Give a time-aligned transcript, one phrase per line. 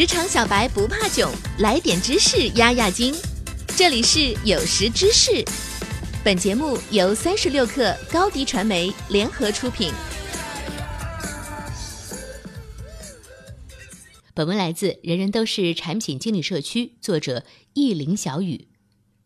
[0.00, 3.14] 职场小白不怕囧，来点知识压压惊。
[3.76, 5.44] 这里是有识知识，
[6.24, 9.92] 本节目由三十六克高低传媒联合出品。
[14.32, 17.44] 本文来自《人人都是产品经理》社区，作者
[17.74, 18.68] 意林小雨。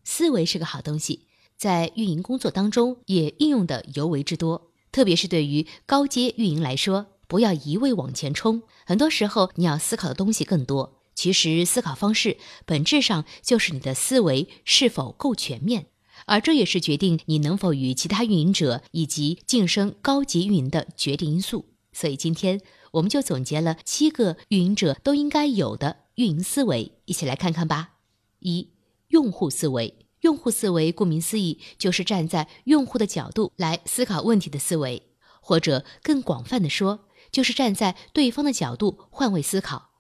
[0.03, 7.14] 思维是个好东西，在运营工作当中也应用的尤为之多，特别是对于高阶运营来说。
[7.35, 11.01] 不要一味往前冲，很多时候你要思考的东西更多。
[11.17, 15.87] 其实思考方式本质上就是你的思维是否够全面，
[16.27, 21.65] 而这也是决定你能否与其他运营者以及晋升高级运营的决定因素。
[21.93, 22.61] 所以今天
[22.93, 27.95] 我们就总结了七个运营者都应该有的运营思维，一起来看看吧。
[28.39, 28.71] 一、
[29.09, 30.07] 用户思维。
[30.21, 35.03] 用户思维顾名思义就是站在用户的角度来思考问题的思维，
[35.41, 37.04] 或者更广泛的说。
[37.35, 39.91] 就是站在对方的角度换位思考，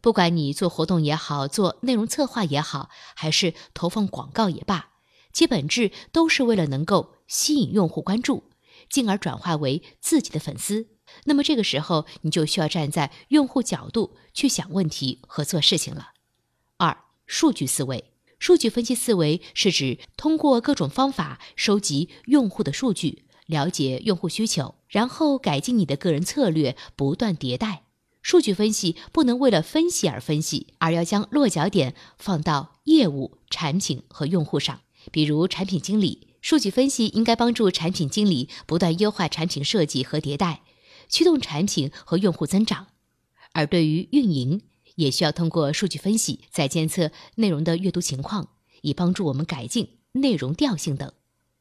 [0.00, 4.92] 不管你做活动也好，做内容策划也好，还是投放广告也罢，
[5.34, 8.44] 其本质都是为了能够吸引用户关注，
[8.88, 10.88] 进而转化为自己的粉丝。
[11.24, 16.12] 那么这个时候，你就需要站在用户角度去想问题和做事情了。
[16.78, 23.26] 二、数据思维，数据分析思维是指通过各种方法收集用户的数据。
[23.48, 27.84] 了解用户需求，然后改进你的个人策略，不断迭代。
[28.20, 34.80] 数据分析不能为了分析而分析，而要将落脚点放到业务、产品和用户上。
[35.10, 40.60] 比如产品经理，数据分析应该帮助产品经理不断优化产品设计和迭代，
[41.08, 42.88] 驱动产品和用户增长。
[43.52, 44.60] 而对于运营，
[44.96, 48.50] 也需要通过数据分析，在监测内容的阅读情况，
[48.82, 51.10] 以帮助我们改进内容调性等。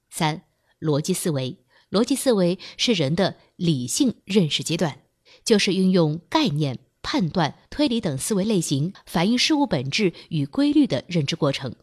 [0.10, 0.42] 三、
[0.82, 1.60] 逻辑思维。
[1.90, 5.00] 逻辑思维是人的理性认识阶段，
[5.46, 11.76] 就是运用概念、判断、推理等思维类型，反映事物本质与规律的认知过程。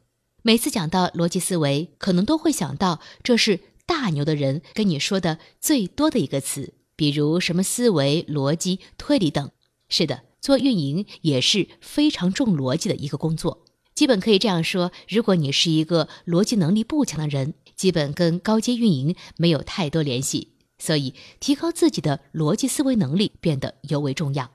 [0.43, 9.51] 每次讲到逻辑思维，可能都会想到这是大牛的人跟你说的最多的一个词，比如什么思维、逻辑、推理等。
[9.89, 13.65] 是的，做运营也是非常重逻辑的一个工作。
[13.95, 24.51] 基本可以这样说：如果你是一个逻辑能力不强的人，基本跟高阶运营没有太多联系，所以提高自己的逻辑思维能力变得尤为重要。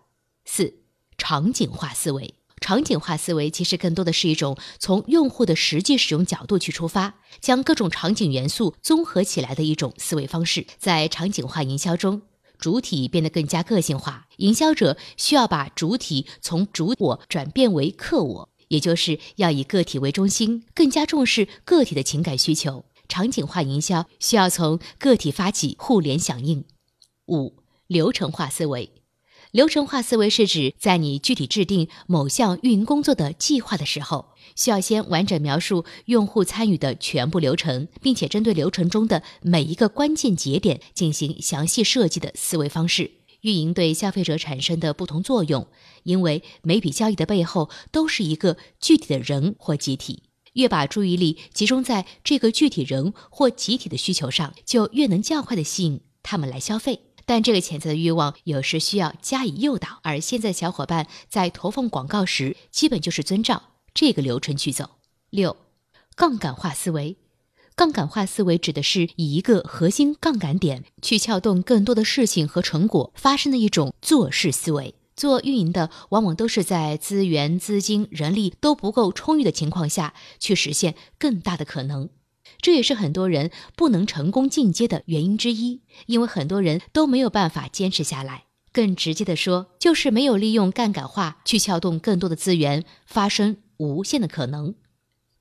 [0.45, 0.75] 四、
[1.17, 2.35] 场景化思维。
[2.61, 10.67] 场景化思维其实更多的是一种从用户的实际使用角度去出发，将各种场景元素综合起来的一种思维方式。
[10.77, 12.23] 在场景化营销中，
[12.57, 22.83] 主体变得更加个性化，营销者需要把主体从主我转变为客我，也就是要以个体为中心，更加重视个体的情感需求。
[23.19, 26.63] 场景化营销需要从个体发起互联响应。
[27.27, 28.93] 五、流程化思维。
[29.51, 43.11] 流程化思维是指在你具体制定某项运营工作的计划的时候，需要先完整描述用户参与的全部流程，并且针对流程中的每一个关键节点进行详细设计的思维方式。
[43.41, 45.67] 运营对消费者产生的不同作用，
[46.03, 50.23] 因为每笔交易的背后都是一个具体的人或集体。
[50.53, 57.01] 越把注意力集中在这个具体人或集体的需求上，就越能较快的吸引他们来消费。
[57.25, 63.61] 但这个潜在的欲望有时需要加以诱导，而现在小伙伴在投放广告时，基本就是遵照
[63.93, 64.89] 这个流程去走。
[65.29, 65.55] 六，
[66.15, 67.17] 杠杆化思维。
[67.75, 74.95] 杠杆化思维指的是以一个核心杠杆点去撬动更多的事情和成果发生的一种做事思维。
[75.19, 82.07] 做运营的往往都是在资源、资金、人力都不够充裕的情况下去实现更大的可能，
[82.61, 85.81] 这也是很多人不能成功进阶的原因之一。
[86.05, 88.45] 因为很多人都没有办法坚持下来。
[88.71, 94.75] 更直接的说，就是没有利用杠杆化去撬动更多的资源，发生无限的可能。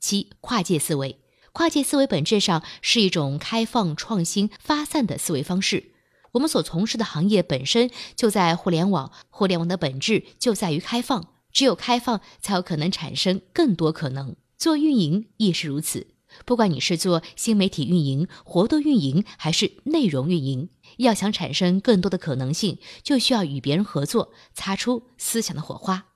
[0.00, 1.20] 七、跨界思维，
[1.52, 5.92] 跨界思维本质上是一种开放、创新、发散的思维方式。
[6.32, 14.36] 我们所从事的行业本身就在互联网，互联网的本质就在于开放，只有开放才有可能产生更多可能。
[14.56, 16.08] 做运营亦是如此，
[16.44, 26.06] 不管你是做新媒体运营、活动运营还是内容运营，要想产生更多的可能性，就需要与别人合作，擦出思想的火花。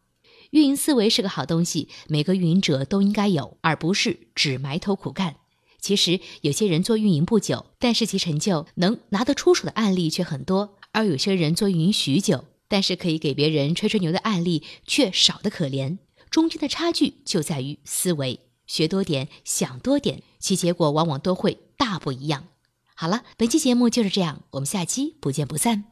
[0.50, 5.37] 运营思维是个好东西，每个运营者都应该有，而不是只埋头苦干。
[5.82, 15.99] 其实有些人做运营不久，但是其成就能拿得出手的案例却很多；而有些人做运营许久，但是可以给别人吹吹牛的案例却少得可怜。
[16.31, 22.46] 中间的差距就在于思维，学多点，想多点，其结果往往都会大不一样。
[22.94, 25.91] 好了，本期节目就是这样，我们下期不见不散。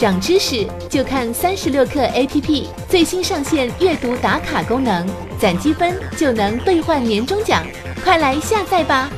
[0.00, 5.06] 长知识就看三十六课 APP 最新上线阅读打卡功能，
[5.38, 7.62] 攒积分就能兑换年终奖，
[8.02, 9.10] 快来下载吧！